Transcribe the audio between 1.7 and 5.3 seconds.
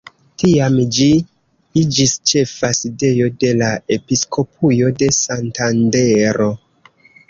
iĝis ĉefa sidejo de la episkopujo de